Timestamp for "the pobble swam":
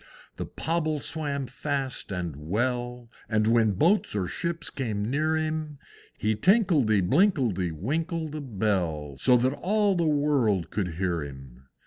0.37-1.45